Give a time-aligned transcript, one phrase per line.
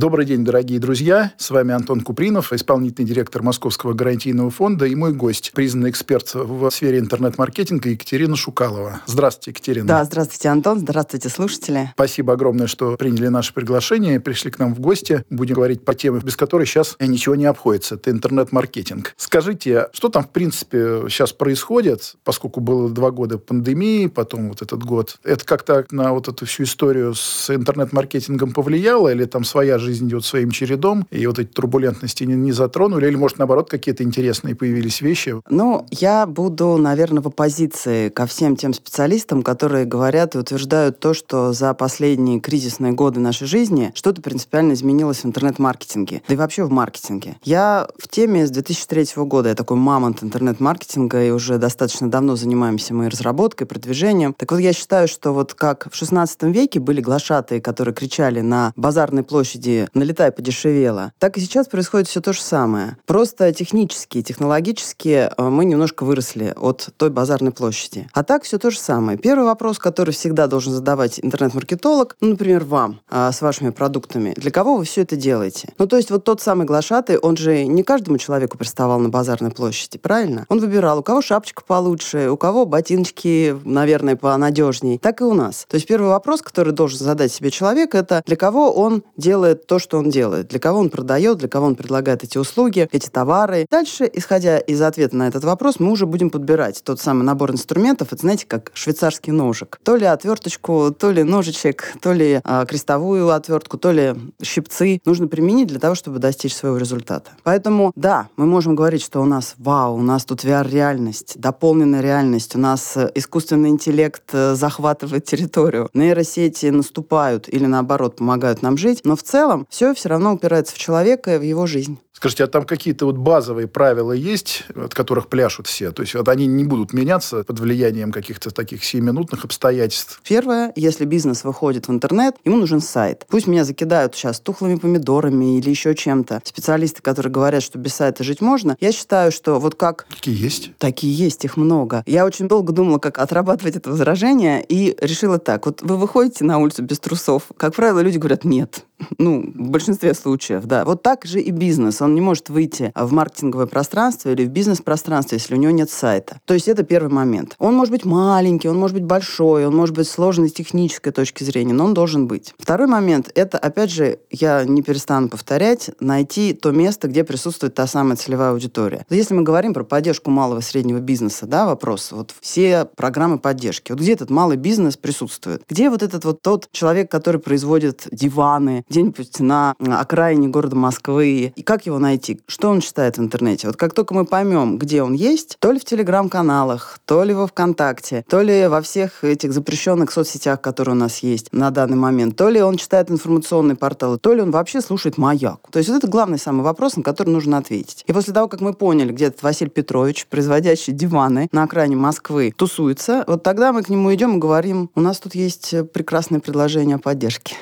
[0.00, 1.34] Добрый день, дорогие друзья.
[1.36, 6.70] С вами Антон Купринов, исполнительный директор Московского гарантийного фонда и мой гость, признанный эксперт в
[6.70, 9.02] сфере интернет-маркетинга Екатерина Шукалова.
[9.04, 9.86] Здравствуйте, Екатерина.
[9.86, 10.78] Да, здравствуйте, Антон.
[10.78, 11.90] Здравствуйте, слушатели.
[11.92, 15.22] Спасибо огромное, что приняли наше приглашение пришли к нам в гости.
[15.28, 17.96] Будем говорить по теме, без которой сейчас ничего не обходится.
[17.96, 19.12] Это интернет-маркетинг.
[19.18, 24.82] Скажите, что там, в принципе, сейчас происходит, поскольку было два года пандемии, потом вот этот
[24.82, 25.18] год.
[25.24, 30.24] Это как-то на вот эту всю историю с интернет-маркетингом повлияло или там своя жизнь идет
[30.24, 35.00] своим чередом, и вот эти турбулентности не, не затронули, или, может, наоборот, какие-то интересные появились
[35.00, 35.34] вещи?
[35.48, 41.14] Ну, я буду, наверное, в оппозиции ко всем тем специалистам, которые говорят и утверждают то,
[41.14, 46.64] что за последние кризисные годы нашей жизни что-то принципиально изменилось в интернет-маркетинге, да и вообще
[46.64, 47.36] в маркетинге.
[47.42, 52.94] Я в теме с 2003 года, я такой мамонт интернет-маркетинга, и уже достаточно давно занимаемся
[52.94, 54.34] мы разработкой, продвижением.
[54.34, 58.72] Так вот, я считаю, что вот как в 16 веке были глашатые, которые кричали на
[58.76, 62.96] базарной площади люди налетай подешевело, так и сейчас происходит все то же самое.
[63.06, 68.08] Просто технически, технологически э, мы немножко выросли от той базарной площади.
[68.12, 69.18] А так все то же самое.
[69.18, 74.50] Первый вопрос, который всегда должен задавать интернет-маркетолог, ну, например, вам а, с вашими продуктами, для
[74.50, 75.72] кого вы все это делаете?
[75.78, 79.50] Ну, то есть вот тот самый глашатый, он же не каждому человеку приставал на базарной
[79.50, 80.46] площади, правильно?
[80.48, 84.98] Он выбирал, у кого шапочка получше, у кого ботиночки, наверное, понадежней.
[84.98, 85.66] Так и у нас.
[85.68, 89.78] То есть первый вопрос, который должен задать себе человек, это для кого он делает то,
[89.78, 93.66] что он делает, для кого он продает, для кого он предлагает эти услуги, эти товары.
[93.70, 98.12] Дальше, исходя из ответа на этот вопрос, мы уже будем подбирать тот самый набор инструментов.
[98.12, 99.78] Это, знаете, как швейцарский ножик.
[99.84, 105.28] То ли отверточку, то ли ножичек, то ли э, крестовую отвертку, то ли щипцы нужно
[105.28, 107.30] применить для того, чтобы достичь своего результата.
[107.44, 112.56] Поэтому, да, мы можем говорить, что у нас, вау, у нас тут VR-реальность, дополненная реальность,
[112.56, 119.02] у нас э, искусственный интеллект э, захватывает территорию, нейросети наступают или, наоборот, помогают нам жить,
[119.04, 121.98] но в целом целом все все равно упирается в человека и в его жизнь.
[122.12, 125.90] Скажите, а там какие-то вот базовые правила есть, от которых пляшут все?
[125.90, 130.20] То есть вот они не будут меняться под влиянием каких-то таких сиюминутных обстоятельств?
[130.28, 133.24] Первое, если бизнес выходит в интернет, ему нужен сайт.
[133.30, 136.42] Пусть меня закидают сейчас тухлыми помидорами или еще чем-то.
[136.44, 140.06] Специалисты, которые говорят, что без сайта жить можно, я считаю, что вот как...
[140.10, 140.72] Такие есть?
[140.76, 142.02] Такие есть, их много.
[142.06, 145.64] Я очень долго думала, как отрабатывать это возражение, и решила так.
[145.64, 147.44] Вот вы выходите на улицу без трусов.
[147.56, 148.84] Как правило, люди говорят «нет».
[149.18, 150.84] Ну, в большинстве случаев, да.
[150.84, 152.00] Вот так же и бизнес.
[152.02, 156.40] Он не может выйти в маркетинговое пространство или в бизнес-пространство, если у него нет сайта.
[156.44, 157.54] То есть это первый момент.
[157.58, 161.44] Он может быть маленький, он может быть большой, он может быть сложный с технической точки
[161.44, 162.54] зрения, но он должен быть.
[162.58, 167.86] Второй момент– это, опять же, я не перестану повторять, найти то место, где присутствует та
[167.86, 169.04] самая целевая аудитория.
[169.10, 173.92] Если мы говорим про поддержку малого и среднего бизнеса, да, вопрос, вот все программы поддержки,
[173.92, 175.62] вот где этот малый бизнес присутствует?
[175.68, 181.62] Где вот этот вот тот человек, который производит диваны где-нибудь на окраине города Москвы, и
[181.62, 182.40] как его найти?
[182.46, 183.68] Что он читает в интернете?
[183.68, 187.46] Вот как только мы поймем, где он есть, то ли в телеграм-каналах, то ли во
[187.46, 192.36] ВКонтакте, то ли во всех этих запрещенных соцсетях, которые у нас есть на данный момент,
[192.36, 195.60] то ли он читает информационные порталы, то ли он вообще слушает маяк.
[195.70, 198.04] То есть вот это главный самый вопрос, на который нужно ответить.
[198.08, 202.52] И после того, как мы поняли, где этот Василий Петрович, производящий диваны на окраине Москвы,
[202.56, 206.96] тусуется, вот тогда мы к нему идем и говорим, у нас тут есть прекрасное предложение
[206.96, 207.56] о поддержке.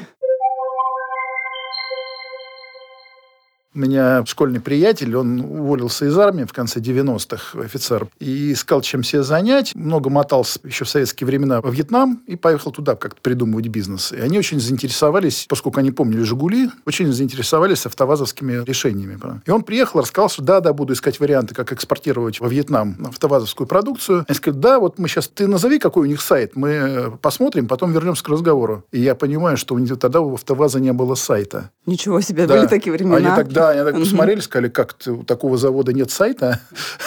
[3.74, 9.02] У меня школьный приятель, он уволился из армии в конце 90-х, офицер, и искал чем
[9.02, 9.74] себе занять.
[9.74, 14.10] Много мотался еще в советские времена во Вьетнам и поехал туда как-то придумывать бизнес.
[14.12, 19.18] И они очень заинтересовались, поскольку они помнили «Жигули», очень заинтересовались автовазовскими решениями.
[19.44, 23.66] И он приехал, рассказал, что да, да, буду искать варианты, как экспортировать во Вьетнам автовазовскую
[23.66, 24.24] продукцию.
[24.26, 27.92] Они сказали, да, вот мы сейчас, ты назови, какой у них сайт, мы посмотрим, потом
[27.92, 28.84] вернемся к разговору.
[28.92, 31.70] И я понимаю, что у них тогда у автоваза не было сайта.
[31.84, 32.56] Ничего себе, да.
[32.56, 33.16] были такие времена.
[33.16, 36.60] Они тогда они так посмотрели, сказали, как у такого завода нет сайта.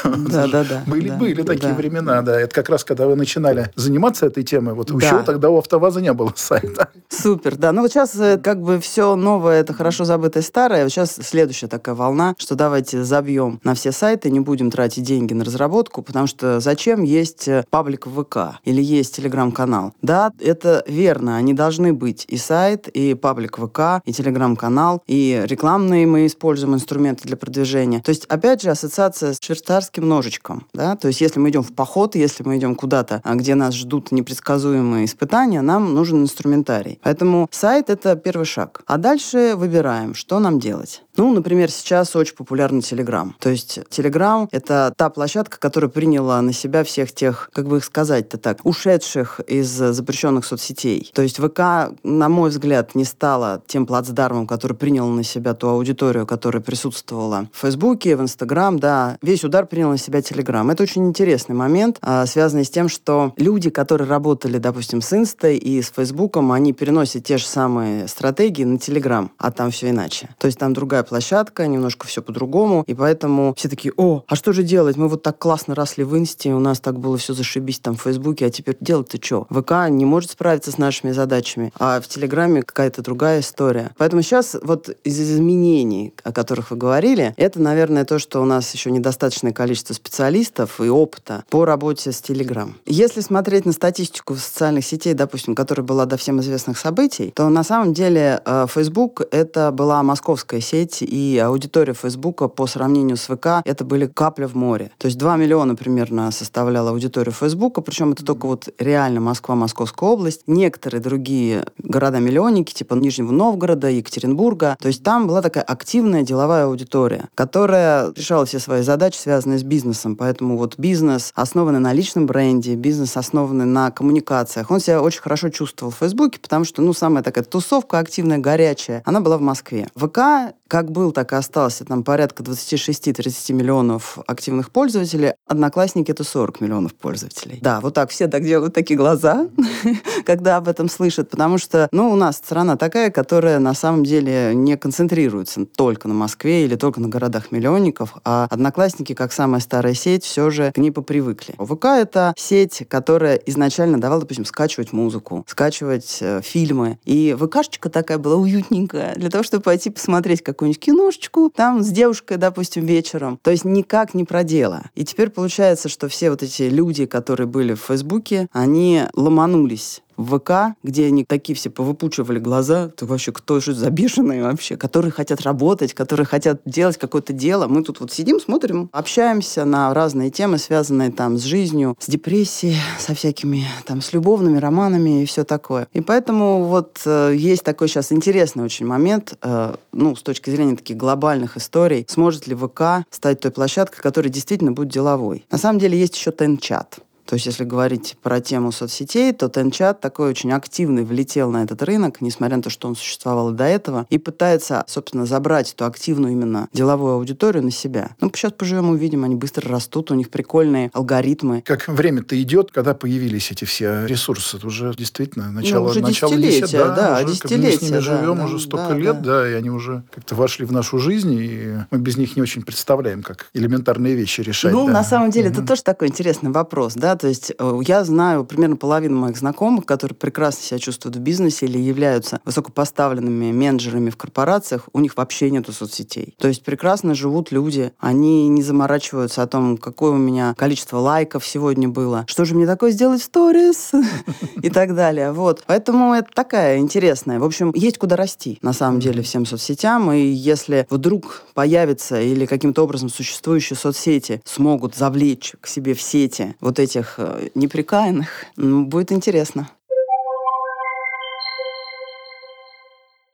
[0.04, 0.84] Да, да, да.
[0.88, 2.40] Были, были такие времена, да.
[2.40, 6.14] Это как раз, когда вы начинали заниматься этой темой, вот еще тогда у АвтоВАЗа не
[6.14, 6.90] было сайта.
[7.10, 7.72] Супер, да.
[7.72, 10.88] Ну вот сейчас э, как бы все новое, это хорошо забытое старое.
[10.90, 15.44] Сейчас следующая такая волна, что давайте забьем на все сайты, не будем тратить деньги на
[15.44, 19.94] разработку, потому что зачем есть э, паблик в ВК или есть телеграм-канал?
[20.02, 26.06] Да, это верно, они должны быть и сайт, и паблик ВК, и телеграм-канал, и рекламные
[26.06, 28.02] мы используем инструменты для продвижения.
[28.02, 30.66] То есть, опять же, ассоциация с швейцарским ножичком.
[30.74, 30.96] Да?
[30.96, 34.12] То есть, если мы идем в поход, если мы идем куда-то, а, где нас ждут
[34.12, 37.00] непредсказуемые испытания, нам нужен инструментарий.
[37.04, 38.82] Поэтому сайт— это первый шаг.
[38.86, 41.04] А дальше выбираем, что нам делать.
[41.18, 43.32] Ну, например, сейчас очень популярный Telegram.
[43.40, 47.84] То есть Telegram— это та площадка, которая приняла на себя всех тех, как бы их
[47.84, 51.12] сказать-то так, ушедших из запрещенных соцсетей.
[51.14, 55.68] То есть ВК, на мой взгляд, не стала тем плацдармом, который принял на себя ту
[55.68, 59.18] аудиторию, которая присутствовала в Фейсбуке, в Инстаграм, да.
[59.22, 60.70] Весь удар принял на себя Телеграм.
[60.70, 65.58] Это очень интересный момент, а, связанный с тем, что люди, которые работали, допустим, с Инстой
[65.58, 70.30] и с Фейсбуком, они переносят те же самые стратегии на Телеграм, а там все иначе.
[70.38, 74.54] То есть там другая площадка, немножко все по-другому, и поэтому все такие, о, а что
[74.54, 74.98] же делать?
[74.98, 78.02] Мы вот так классно росли в Инсте, у нас так было все зашибись там в
[78.02, 79.48] Фейсбуке, а теперь делать-то что?
[79.50, 83.92] ВК не может справиться с нашими задачами, а в Телеграме какая-то другая история.
[83.98, 88.74] Поэтому сейчас вот из изменений, о которых вы говорили, это, наверное, то, что у нас
[88.74, 92.76] еще недостаточное количество специалистов и опыта по работе с Телеграм.
[92.86, 97.64] Если смотреть на статистику социальных сетей, допустим, которая была до всем известных событий, то на
[97.64, 103.64] самом деле э, Facebook это была московская сеть, и аудитория Фейсбука по сравнению с ВК
[103.66, 104.92] это были капля в море.
[104.98, 110.10] То есть 2 миллиона примерно составляла аудитория Фейсбука, причем это только вот реально Москва, Московская
[110.10, 110.44] область.
[110.48, 114.78] Некоторые другие города-миллионники, типа Нижнего Новгорода, Екатеринбурга.
[114.80, 119.64] То есть там была такая активная деловая аудитория, которая решала все свои задачи, связанные с
[119.64, 120.16] бизнесом.
[120.16, 125.50] Поэтому вот бизнес, основанный на личном бренде, бизнес, основанный на коммуникациях, он себя очень хорошо
[125.50, 129.88] чувствовал в Фейсбуке, потому что, ну, самая такая тусовка активная, горячая, она была в Москве.
[129.96, 131.84] ВК как был, так и остался.
[131.84, 135.34] Там порядка 26-30 миллионов активных пользователей.
[135.46, 137.60] Одноклассники— это 40 миллионов пользователей.
[137.62, 139.50] Да, вот так все так делают такие глаза,
[140.26, 144.56] когда об этом слышат, потому что, ну, у нас страна такая, которая на самом деле
[144.56, 150.24] не концентрируется только на Москве или только на городах-миллионников, а Одноклассники, как самая старая сеть,
[150.24, 151.54] все же к ней попривыкли.
[151.58, 156.98] ВК— это сеть, которая изначально давала, допустим, скачивать музыку, скачивать э, фильмы.
[157.04, 161.90] И ВКшечка такая была уютненькая для того, чтобы пойти посмотреть, как какую-нибудь киношечку, там с
[161.90, 163.40] девушкой, допустим, вечером.
[163.42, 164.84] То есть никак не про дело.
[164.94, 170.40] И теперь получается, что все вот эти люди, которые были в Фейсбуке, они ломанулись в
[170.40, 175.12] ВК, где они такие все повыпучивали глаза, ты вообще кто же за бешеные вообще, которые
[175.12, 177.68] хотят работать, которые хотят делать какое-то дело.
[177.68, 182.78] Мы тут вот сидим, смотрим, общаемся на разные темы, связанные там с жизнью, с депрессией,
[183.00, 185.88] со всякими там, с любовными романами и все такое.
[185.94, 190.76] И поэтому вот э, есть такой сейчас интересный очень момент, э, ну, с точки зрения
[190.76, 195.46] таких глобальных историй, сможет ли ВК стать той площадкой, которая действительно будет деловой.
[195.52, 197.00] На самом деле есть еще Тенчат.
[197.32, 201.82] То есть, если говорить про тему соцсетей, то Тенчат такой очень активный влетел на этот
[201.82, 205.86] рынок, несмотря на то, что он существовал и до этого, и пытается, собственно, забрать эту
[205.86, 208.18] активную именно деловую аудиторию на себя.
[208.20, 211.62] Ну, сейчас поживем, увидим, они быстро растут, у них прикольные алгоритмы.
[211.62, 216.36] Как время-то идет, когда появились эти все ресурсы, это уже действительно начало, ну, уже начало
[216.36, 219.22] десятилетия, да, да, уже, десятилетия, мы с ними да, живем да, уже столько да, лет,
[219.22, 219.42] да.
[219.44, 222.64] да, и они уже как-то вошли в нашу жизнь, и мы без них не очень
[222.64, 224.74] представляем, как элементарные вещи решать.
[224.74, 224.92] Ну, да.
[224.92, 225.60] на самом деле, Мгм.
[225.60, 229.86] это тоже такой интересный вопрос, да, то есть э, я знаю примерно половину моих знакомых,
[229.86, 235.52] которые прекрасно себя чувствуют в бизнесе или являются высокопоставленными менеджерами в корпорациях, у них вообще
[235.52, 236.34] нету соцсетей.
[236.40, 241.46] То есть прекрасно живут люди, они не заморачиваются о том, какое у меня количество лайков
[241.46, 243.92] сегодня было, что же мне такое сделать в сторис
[244.64, 245.32] и так далее.
[245.32, 245.64] Вот.
[245.68, 247.40] Поэтому это такая интересная.
[247.40, 250.12] В общем, есть куда расти, на самом деле, всем соцсетям.
[250.12, 256.56] И если вдруг появится или каким-то образом существующие соцсети смогут завлечь к себе в сети
[256.60, 259.70] вот этих э, неприкаянных, м, будет интересно.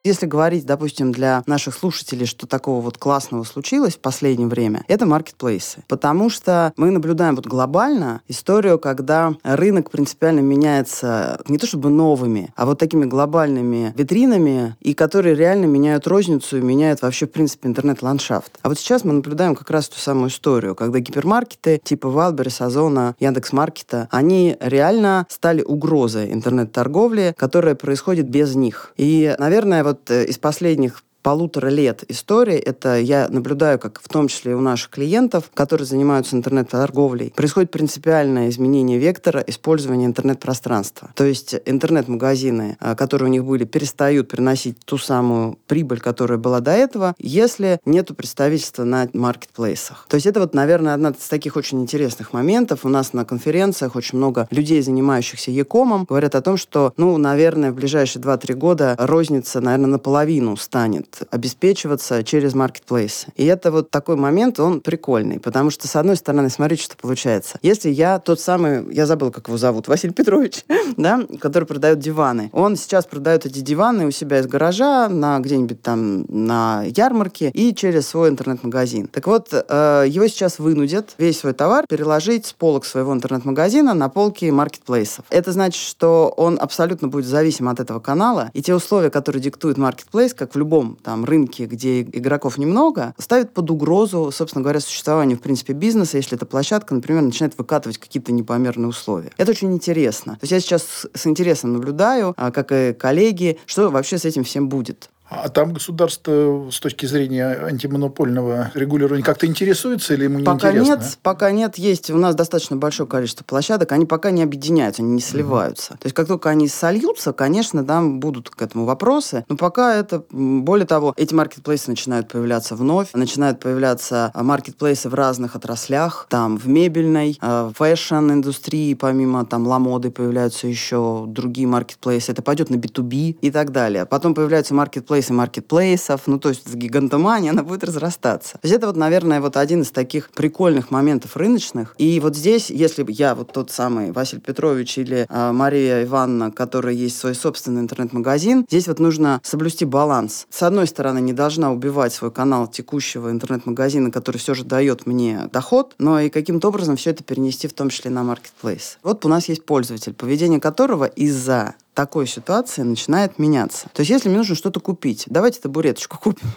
[0.07, 5.05] Если говорить, допустим, для наших слушателей, что такого вот классного случилось в последнее время, это
[5.05, 5.83] маркетплейсы.
[5.89, 12.53] Потому что мы наблюдаем вот глобально историю, когда рынок принципиально меняется не то чтобы новыми,
[12.55, 17.67] а вот такими глобальными витринами, и которые реально меняют розницу и меняют вообще, в принципе,
[17.67, 18.59] интернет-ландшафт.
[18.61, 23.17] А вот сейчас мы наблюдаем как раз ту самую историю, когда гипермаркеты типа Wildberries, Озона,
[23.19, 28.93] Яндекс.Маркета, они реально стали угрозой интернет-торговли, которая происходит без них.
[28.95, 34.27] И, наверное, вот э, из последних полутора лет истории, это я наблюдаю, как в том
[34.27, 41.11] числе и у наших клиентов, которые занимаются интернет-торговлей, происходит принципиальное изменение вектора использования интернет-пространства.
[41.15, 46.59] То есть интернет-магазины, а, которые у них были, перестают приносить ту самую прибыль, которая была
[46.59, 50.05] до этого, если нету представительства на маркетплейсах.
[50.07, 52.85] То есть это вот, наверное, одна из таких очень интересных моментов.
[52.85, 57.71] У нас на конференциях очень много людей, занимающихся Якомом, говорят о том, что, ну, наверное,
[57.71, 63.27] в ближайшие 2-3 года розница, наверное, наполовину станет будет обеспечиваться через маркетплейс.
[63.35, 67.59] И это вот такой момент, он прикольный, потому что, с одной стороны, смотрите, что получается.
[67.61, 70.65] Если я тот самый, я забыл, как его зовут, Василий Петрович,
[70.97, 75.81] да, который продает диваны, он сейчас продает эти диваны у себя из гаража на где-нибудь
[75.81, 79.07] там на ярмарке и через свой интернет-магазин.
[79.07, 84.09] Так вот, э, его сейчас вынудят весь свой товар переложить с полок своего интернет-магазина на
[84.09, 85.25] полки маркетплейсов.
[85.29, 89.77] Это значит, что он абсолютно будет зависим от этого канала, и те условия, которые диктует
[89.77, 95.37] маркетплейс, как в любом там рынке, где игроков немного, ставят под угрозу, собственно говоря, существование,
[95.37, 99.31] в принципе, бизнеса, если эта площадка, например, начинает выкатывать какие-то непомерные условия.
[99.37, 100.33] Это очень интересно.
[100.33, 104.43] То есть я сейчас с интересом наблюдаю, а, как и коллеги, что вообще с этим
[104.43, 105.09] всем будет.
[105.29, 110.95] А там государство с точки зрения антимонопольного регулирования как-то интересуется или ему не пока интересно?
[110.95, 111.77] Нет, пока нет.
[111.77, 113.91] Есть у нас достаточно большое количество площадок.
[113.91, 115.93] Они пока не объединяются, они не сливаются.
[115.93, 115.99] Угу.
[115.99, 119.43] То есть, как только они сольются, конечно, там будут к этому вопросы.
[119.49, 120.23] Но пока это...
[120.31, 123.09] Более того, эти маркетплейсы начинают появляться вновь.
[123.13, 126.27] Начинают появляться а, маркетплейсы в разных отраслях.
[126.29, 132.31] Там в мебельной, а, fashion-индустрии, помимо там ламоды, появляются еще другие маркетплейсы.
[132.31, 134.05] Это пойдет на B2B и так далее.
[134.05, 138.53] Потом появляются маркетплейсы маркетплейсы маркетплейсов, ну, то есть гигантомания, она будет разрастаться.
[138.53, 141.95] То есть это вот, наверное, вот один из таких прикольных моментов рыночных.
[141.97, 146.93] И вот здесь, если я вот тот самый Василий Петрович или э, Мария Ивановна, которая
[146.93, 150.47] есть свой собственный интернет-магазин, здесь вот нужно соблюсти баланс.
[150.49, 155.49] С одной стороны, не должна убивать свой канал текущего интернет-магазина, который все же дает мне
[155.51, 158.97] доход, но и каким-то образом все это перенести в том числе на маркетплейс.
[159.03, 163.89] Вот у нас есть пользователь, поведение которого из-за такой ситуации начинает меняться.
[163.91, 166.47] То есть, если мне нужно что-то купить, давайте табуреточку купим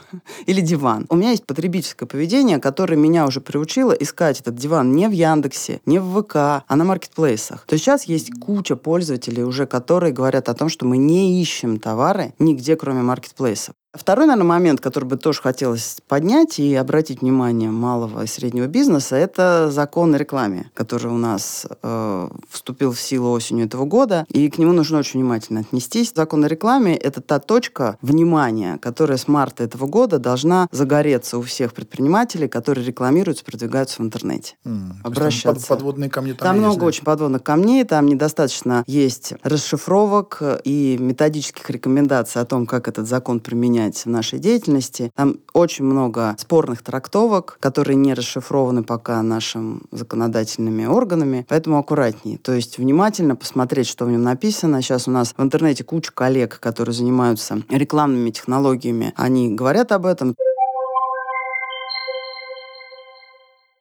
[0.45, 1.07] или диван.
[1.09, 5.81] У меня есть потребительское поведение, которое меня уже приучило искать этот диван не в Яндексе,
[5.87, 7.65] не в ВК, а на маркетплейсах.
[7.65, 11.79] То есть сейчас есть куча пользователей уже, которые говорят о том, что мы не ищем
[11.79, 13.75] товары нигде, кроме маркетплейсов.
[13.93, 19.17] Второй, наверное, момент, который бы тоже хотелось поднять и обратить внимание малого и среднего бизнеса,
[19.17, 24.49] это закон о рекламе, который у нас э, вступил в силу осенью этого года, и
[24.49, 26.13] к нему нужно очень внимательно отнестись.
[26.15, 31.43] Закон о рекламе— это та точка внимания, которая с марта этого года должна загореться у
[31.43, 34.55] всех предпринимателей, которые рекламируются, продвигаются в интернете.
[34.65, 35.67] Mm, Обращаться.
[35.67, 36.87] Под, подводные камни там Там есть, много да?
[36.87, 43.41] очень подводных камней, там недостаточно есть расшифровок и методических рекомендаций о том, как этот закон
[43.41, 45.11] применять применять в нашей деятельности.
[45.15, 52.39] Там очень много спорных трактовок, которые не расшифрованы пока нашими законодательными органами, поэтому аккуратнее.
[52.39, 54.83] То есть внимательно посмотреть, что в нем написано.
[54.83, 60.35] Сейчас у нас в интернете куча коллег, которые занимаются рекламными технологиями, они говорят об этом.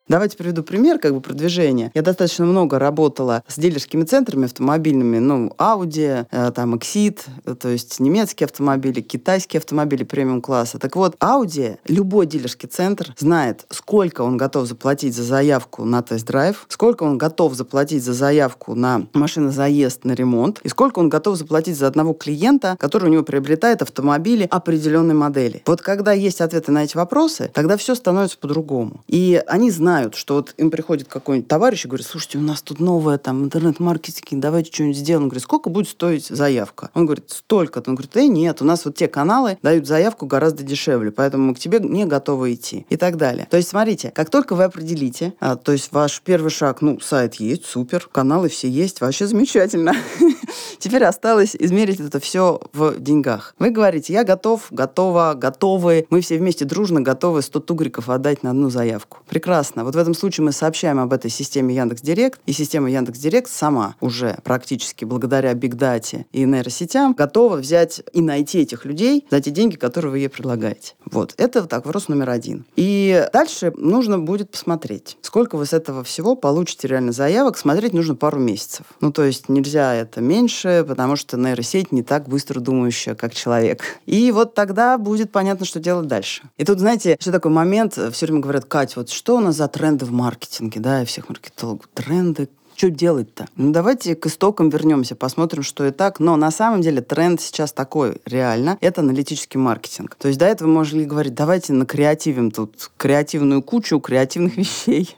[0.10, 1.92] Давайте приведу пример как бы продвижения.
[1.94, 7.70] Я достаточно много работала с дилерскими центрами автомобильными, ну, Audi, э, там, Exit, э, то
[7.70, 10.80] есть немецкие автомобили, китайские автомобили премиум-класса.
[10.80, 16.66] Так вот, Audi, любой дилерский центр знает, сколько он готов заплатить за заявку на тест-драйв,
[16.70, 21.78] сколько он готов заплатить за заявку на машинозаезд, на ремонт, и сколько он готов заплатить
[21.78, 25.62] за одного клиента, который у него приобретает автомобили определенной модели.
[25.68, 29.02] Вот когда есть ответы на эти вопросы, тогда все становится по-другому.
[29.08, 32.62] И они знают, знают, что вот им приходит какой-нибудь товарищ и говорит, слушайте, у нас
[32.62, 35.24] тут новое там интернет-маркетинг, давайте что-нибудь сделаем.
[35.24, 36.90] Он говорит, сколько будет стоить заявка?
[36.94, 37.90] Он говорит, столько-то.
[37.90, 41.60] Он говорит, э, нет, у нас вот те каналы дают заявку гораздо дешевле, поэтому к
[41.60, 43.48] тебе не готовы идти и так далее.
[43.50, 47.36] То есть, смотрите, как только вы определите, а, то есть ваш первый шаг, ну, сайт
[47.36, 49.94] есть, супер, каналы все есть, вообще замечательно.
[50.78, 53.56] Теперь осталось измерить это все в деньгах.
[53.60, 58.52] Вы говорите, я готов, готова, готовы, мы все вместе дружно готовы 100 тугриков отдать на
[58.52, 59.20] одну заявку.
[59.28, 59.84] Прекрасно.
[59.84, 63.50] Вот в этом случае мы сообщаем об этой системе Яндекс Директ, и система Яндекс Директ
[63.50, 69.52] сама уже практически благодаря бигдате и нейросетям готова взять и найти этих людей за те
[69.52, 70.94] деньги, которые вы ей предлагаете.
[71.06, 71.34] Вот.
[71.38, 72.66] Это так, вопрос номер один.
[72.76, 77.58] И дальше нужно будет посмотреть, сколько вы с этого всего получите реально заявок.
[77.58, 78.86] Смотреть нужно пару месяцев.
[79.02, 84.00] Ну, то есть нельзя это меньше, потому что нейросеть не так быстро думающая, как человек.
[84.06, 86.44] И вот тогда будет понятно, что делать дальше.
[86.58, 89.68] И тут, знаете, еще такой момент, все время говорят, Кать, вот что у нас за
[89.68, 91.88] тренды в маркетинге, да, и всех маркетологов.
[91.94, 93.48] Тренды, что делать-то?
[93.58, 96.22] Ну, давайте к истокам вернемся, посмотрим, что и так.
[96.22, 100.16] Но на самом деле тренд сейчас такой, реально, это аналитический маркетинг.
[100.16, 105.18] То есть до этого можно говорить, давайте на креативим тут креативную кучу креативных вещей.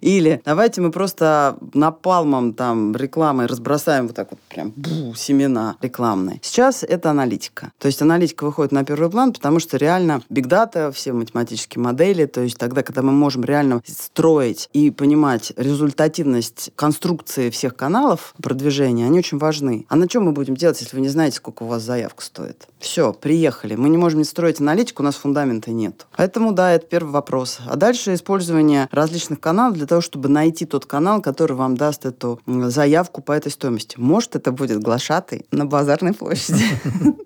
[0.00, 6.40] Или давайте мы просто напалмом там рекламой разбросаем вот так вот прям бу, семена рекламные.
[6.42, 7.72] Сейчас это аналитика.
[7.78, 12.26] То есть аналитика выходит на первый план, потому что реально биг дата, все математические модели,
[12.26, 19.06] то есть тогда, когда мы можем реально строить и понимать результативность конструкции всех каналов продвижения,
[19.06, 19.86] они очень важны.
[19.88, 22.68] А на чем мы будем делать, если вы не знаете, сколько у вас заявка стоит?
[22.78, 23.74] Все, приехали.
[23.74, 26.06] Мы не можем не строить аналитику, у нас фундамента нет.
[26.16, 27.58] Поэтому, да, это первый вопрос.
[27.66, 32.40] А дальше использование различных каналов для того, чтобы найти тот канал, который вам даст эту
[32.46, 33.96] заявку по этой стоимости.
[33.98, 36.64] Может, это будет глашатый на базарной площади.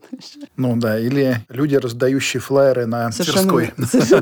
[0.56, 3.72] Ну да, или люди, раздающие флайеры на Тверской.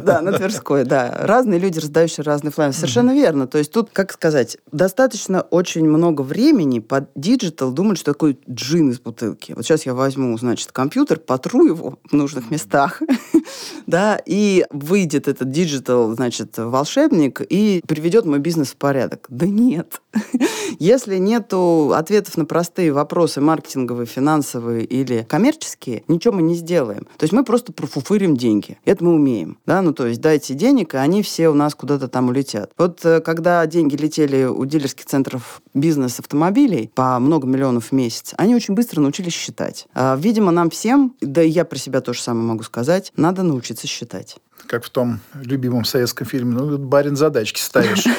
[0.02, 1.14] Да, на Тверской, да.
[1.20, 2.74] Разные люди, раздающие разные флайеры.
[2.74, 3.46] Совершенно верно.
[3.46, 8.90] То есть тут, как сказать, достаточно очень много времени под digital думать, что такое джин
[8.90, 9.52] из бутылки.
[9.52, 13.02] Вот сейчас я возьму, значит, компьютер, потру его в нужных местах,
[13.86, 19.26] да, и выйдет этот digital, значит, волшебник и приведет мой бизнес в порядок.
[19.28, 20.00] Да нет.
[20.78, 27.04] Если нету ответов на простые вопросы маркетинговые, финансовые или коммерческие, ничего мы не сделаем.
[27.18, 28.78] То есть мы просто профуфырим деньги.
[28.86, 29.58] Это мы умеем.
[29.66, 29.82] Да?
[29.82, 32.72] Ну, то есть дайте денег, и они все у нас куда-то там улетят.
[32.78, 38.32] Вот э, когда деньги летели у дилерских центров бизнес автомобилей по много миллионов в месяц,
[38.38, 39.86] они очень быстро научились считать.
[39.92, 43.86] А, видимо, нам всем, да и я про себя тоже самое могу сказать, надо научиться
[43.86, 48.04] считать как в том любимом советском фильме, ну, барин задачки ставишь.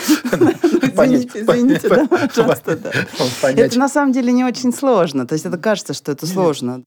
[0.93, 2.07] Извините, извините, да.
[3.63, 5.25] Это на самом деле не очень сложно.
[5.25, 6.83] То есть это кажется, что это сложно.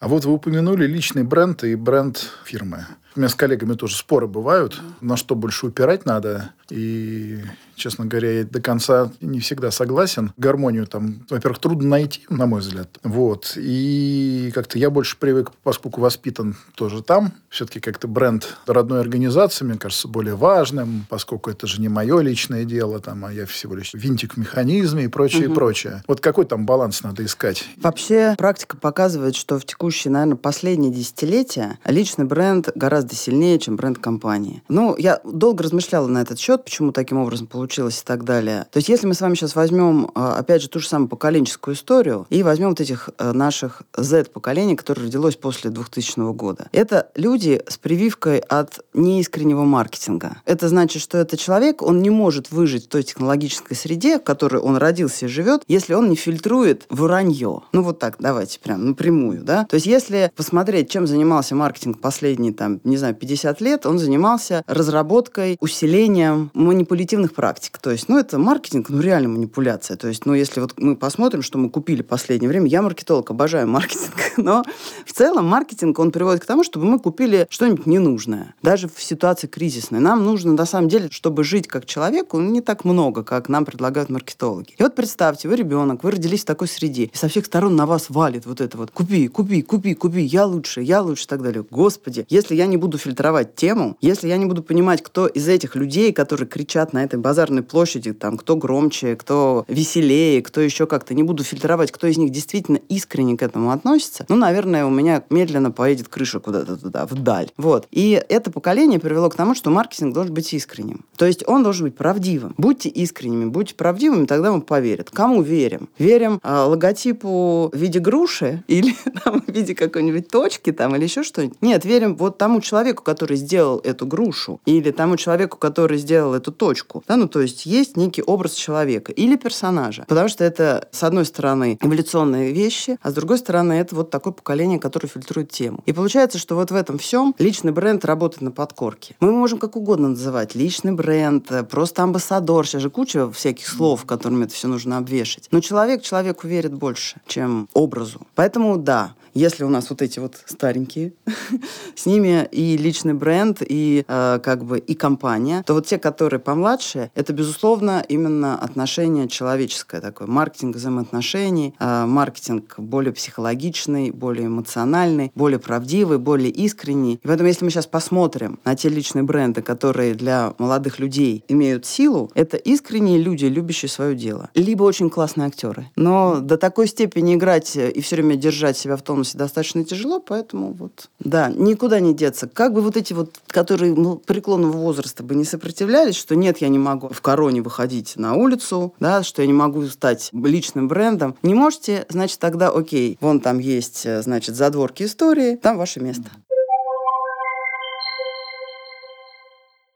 [0.00, 2.86] А вот вы упомянули личный бренд и бренд фирмы.
[3.16, 6.50] У меня с коллегами тоже споры бывают, на что больше упирать надо.
[6.70, 7.40] И
[7.78, 10.32] честно говоря, я до конца не всегда согласен.
[10.36, 12.98] Гармонию там, во-первых, трудно найти, на мой взгляд.
[13.02, 13.54] Вот.
[13.56, 19.78] И как-то я больше привык, поскольку воспитан тоже там, все-таки как-то бренд родной организации, мне
[19.78, 23.94] кажется, более важным, поскольку это же не мое личное дело, там, а я всего лишь
[23.94, 25.52] винтик в механизме и прочее, угу.
[25.52, 26.02] и прочее.
[26.06, 27.64] Вот какой там баланс надо искать?
[27.78, 33.98] Вообще, практика показывает, что в текущие, наверное, последние десятилетия личный бренд гораздо сильнее, чем бренд
[33.98, 34.62] компании.
[34.68, 38.66] Ну, я долго размышляла на этот счет, почему таким образом получилось и так далее.
[38.70, 41.74] То есть если мы с вами сейчас возьмем, а, опять же, ту же самую поколенческую
[41.74, 46.68] историю и возьмем вот этих э, наших Z-поколений, которое родилось после 2000 года.
[46.72, 50.38] Это люди с прививкой от неискреннего маркетинга.
[50.44, 54.60] Это значит, что этот человек, он не может выжить в той технологической среде, в которой
[54.60, 57.62] он родился и живет, если он не фильтрует вранье.
[57.72, 59.64] Ну вот так, давайте прям напрямую, да.
[59.64, 64.62] То есть если посмотреть, чем занимался маркетинг последние, там, не знаю, 50 лет, он занимался
[64.66, 67.78] разработкой, усилением манипулятивных практик.
[67.78, 69.96] То есть, ну, это маркетинг, ну, реально манипуляция.
[69.96, 73.30] То есть, ну, если вот мы посмотрим, что мы купили в последнее время, я маркетолог,
[73.30, 74.64] обожаю маркетинг, но
[75.04, 78.54] в целом маркетинг, он приводит к тому, чтобы мы купили что-нибудь ненужное.
[78.62, 80.00] Даже в ситуации кризисной.
[80.00, 83.64] Нам нужно, на самом деле, чтобы жить как человеку, ну, не так много, как нам
[83.64, 84.74] предлагают маркетологи.
[84.76, 87.86] И вот представьте, вы ребенок, вы родились в такой среде, и со всех сторон на
[87.86, 91.42] вас валит вот это вот «купи, купи, купи, купи, я лучше, я лучше» и так
[91.42, 91.64] далее.
[91.70, 95.76] Господи, если я не буду фильтровать тему, если я не буду понимать, кто из этих
[95.76, 101.14] людей, которые кричат на этой базарной площади, там, кто громче, кто веселее, кто еще как-то.
[101.14, 104.24] Не буду фильтровать, кто из них действительно искренне к этому относится.
[104.28, 107.50] Ну, наверное, у меня медленно поедет крыша куда-то туда, вдаль.
[107.56, 107.86] Вот.
[107.90, 111.04] И это поколение привело к тому, что маркетинг должен быть искренним.
[111.16, 112.54] То есть он должен быть правдивым.
[112.56, 115.10] Будьте искренними, будьте правдивыми, тогда вам поверят.
[115.10, 115.88] Кому верим?
[115.98, 121.22] Верим э, логотипу в виде груши или там, в виде какой-нибудь точки там, или еще
[121.22, 121.60] что-нибудь?
[121.60, 126.52] Нет, верим вот тому человеку, который сделал эту грушу, или тому человеку, который сделал эту
[126.52, 127.02] точку.
[127.08, 130.04] Да, ну, то есть есть некий образ человека или персонажа.
[130.08, 134.32] Потому что это, с одной стороны, эволюционные вещи, а с другой стороны, это вот такое
[134.32, 135.82] поколение, которое фильтрует тему.
[135.86, 139.16] И получается, что вот в этом всем личный бренд работает на подкорке.
[139.20, 140.54] Мы можем как угодно называть.
[140.54, 142.66] Личный бренд, просто амбассадор.
[142.66, 145.48] Сейчас же куча всяких слов, которыми это все нужно обвешать.
[145.50, 148.20] Но человек человеку верит больше, чем образу.
[148.34, 151.12] Поэтому да, если у нас вот эти вот старенькие,
[151.94, 156.40] с ними и личный бренд, и э, как бы и компания, то вот те, которые
[156.40, 165.32] помладше, это, безусловно, именно отношение человеческое такое, маркетинг взаимоотношений, э, маркетинг более психологичный, более эмоциональный,
[165.34, 167.14] более правдивый, более искренний.
[167.14, 171.86] И поэтому, если мы сейчас посмотрим на те личные бренды, которые для молодых людей имеют
[171.86, 174.50] силу, это искренние люди, любящие свое дело.
[174.54, 175.90] Либо очень классные актеры.
[175.96, 180.72] Но до такой степени играть и все время держать себя в тонусе достаточно тяжело, поэтому
[180.72, 182.48] вот, да, никуда не деться.
[182.48, 186.68] Как бы вот эти вот, которые ну, преклонного возраста бы не сопротивлялись, что нет, я
[186.68, 191.36] не могу в короне выходить на улицу, да, что я не могу стать личным брендом.
[191.42, 196.30] Не можете, значит, тогда окей, вон там есть, э, значит, задворки истории, там ваше место.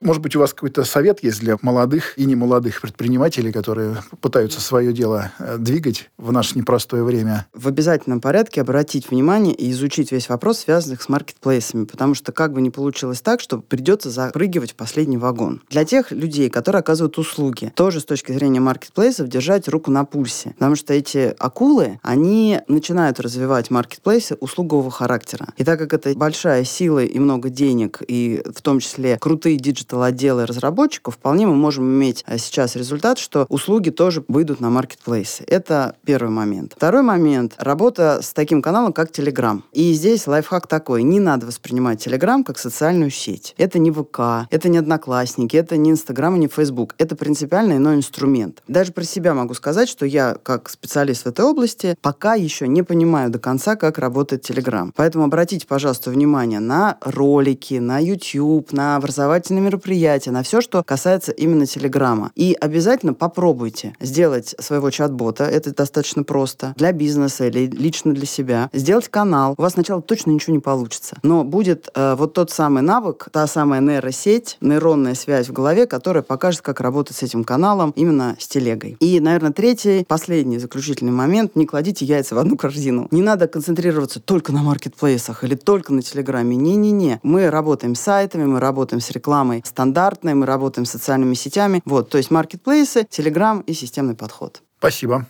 [0.03, 4.91] Может быть, у вас какой-то совет есть для молодых и немолодых предпринимателей, которые пытаются свое
[4.91, 7.47] дело э, двигать в наше непростое время?
[7.53, 12.51] В обязательном порядке обратить внимание и изучить весь вопрос, связанных с маркетплейсами, потому что как
[12.51, 15.61] бы не получилось так, что придется запрыгивать в последний вагон.
[15.69, 20.49] Для тех людей, которые оказывают услуги, тоже с точки зрения маркетплейсов держать руку на пульсе,
[20.49, 25.47] потому что эти акулы, они начинают развивать маркетплейсы услугового характера.
[25.55, 29.55] И так как это большая сила и много денег, и в том числе крутые
[29.93, 35.43] диджитал-отделы разработчиков, вполне мы можем иметь э, сейчас результат, что услуги тоже выйдут на маркетплейсы.
[35.47, 36.73] Это первый момент.
[36.75, 39.61] Второй момент— работа с таким каналом, как Telegram.
[39.71, 41.03] И здесь лайфхак такой.
[41.03, 43.53] Не надо воспринимать Telegram как социальную сеть.
[43.57, 46.95] Это не ВК, это не Одноклассники, это не Инстаграм и не Фейсбук.
[46.97, 48.63] Это принципиально иной инструмент.
[48.67, 52.83] Даже про себя могу сказать, что я, как специалист в этой области, пока еще не
[52.83, 54.91] понимаю до конца, как работает Telegram.
[54.95, 61.31] Поэтому обратите, пожалуйста, внимание на ролики, на YouTube, на образовательные мероприятия, на все, что касается
[61.31, 62.31] именно Телеграма.
[62.35, 65.45] И обязательно попробуйте сделать своего чат-бота.
[65.45, 66.73] Это достаточно просто.
[66.77, 68.69] Для бизнеса или лично для себя.
[68.73, 69.55] Сделать канал.
[69.57, 71.17] У вас сначала точно ничего не получится.
[71.23, 76.23] Но будет э, вот тот самый навык, та самая нейросеть, нейронная связь в голове, которая
[76.23, 78.97] покажет, как работать с этим каналом именно с телегой.
[78.99, 81.55] И, наверное, третий, последний заключительный момент.
[81.55, 83.07] Не кладите яйца в одну корзину.
[83.11, 86.55] Не надо концентрироваться только на маркетплейсах или только на Телеграме.
[86.55, 87.19] Не-не-не.
[87.23, 91.81] Мы работаем с сайтами, мы работаем с рекламой стандартной, мы работаем с социальными сетями.
[91.85, 94.61] Вот, то есть маркетплейсы, Телеграм и системный подход.
[94.77, 95.25] Спасибо.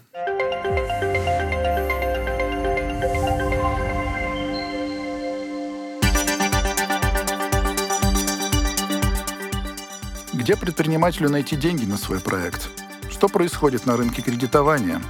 [10.34, 12.70] Где предпринимателю найти деньги на свой проект?
[13.10, 15.02] Что происходит на рынке кредитования?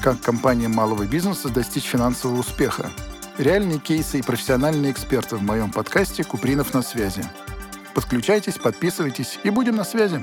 [0.00, 2.90] Как компаниям малого бизнеса достичь финансового успеха?
[3.36, 7.22] Реальные кейсы и профессиональные эксперты в моем подкасте «Купринов на связи».
[7.98, 10.20] Подключайтесь, подписывайтесь и будем на связи.